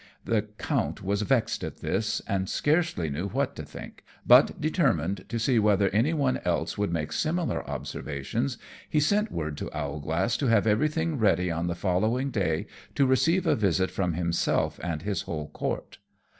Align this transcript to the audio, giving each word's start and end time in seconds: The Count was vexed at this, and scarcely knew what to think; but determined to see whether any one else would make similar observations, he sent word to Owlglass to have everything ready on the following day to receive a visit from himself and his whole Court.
The 0.25 0.41
Count 0.57 1.03
was 1.03 1.21
vexed 1.21 1.63
at 1.63 1.81
this, 1.81 2.23
and 2.25 2.49
scarcely 2.49 3.07
knew 3.07 3.27
what 3.27 3.55
to 3.55 3.63
think; 3.63 4.03
but 4.25 4.59
determined 4.59 5.25
to 5.29 5.37
see 5.37 5.59
whether 5.59 5.89
any 5.89 6.11
one 6.11 6.39
else 6.43 6.75
would 6.75 6.91
make 6.91 7.11
similar 7.11 7.63
observations, 7.69 8.57
he 8.89 8.99
sent 8.99 9.31
word 9.31 9.57
to 9.57 9.69
Owlglass 9.77 10.37
to 10.37 10.47
have 10.47 10.65
everything 10.65 11.19
ready 11.19 11.51
on 11.51 11.67
the 11.67 11.75
following 11.75 12.31
day 12.31 12.65
to 12.95 13.05
receive 13.05 13.45
a 13.45 13.55
visit 13.55 13.91
from 13.91 14.13
himself 14.13 14.79
and 14.81 15.03
his 15.03 15.21
whole 15.21 15.49
Court. 15.49 15.99